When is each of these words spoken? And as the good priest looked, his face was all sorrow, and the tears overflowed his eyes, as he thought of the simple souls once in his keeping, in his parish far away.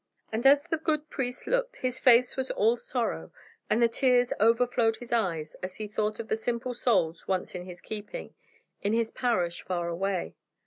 And 0.31 0.47
as 0.47 0.63
the 0.65 0.77
good 0.79 1.11
priest 1.11 1.45
looked, 1.45 1.75
his 1.75 1.99
face 1.99 2.35
was 2.35 2.49
all 2.49 2.75
sorrow, 2.75 3.31
and 3.69 3.83
the 3.83 3.87
tears 3.87 4.33
overflowed 4.39 4.95
his 4.95 5.11
eyes, 5.11 5.53
as 5.61 5.75
he 5.75 5.87
thought 5.87 6.19
of 6.19 6.27
the 6.27 6.35
simple 6.37 6.73
souls 6.73 7.27
once 7.27 7.53
in 7.53 7.65
his 7.65 7.81
keeping, 7.81 8.33
in 8.81 8.93
his 8.93 9.11
parish 9.11 9.61
far 9.61 9.89
away. 9.89 10.33